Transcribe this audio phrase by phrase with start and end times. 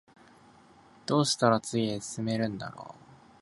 [1.05, 3.01] どうしたら次へ進めるんだろう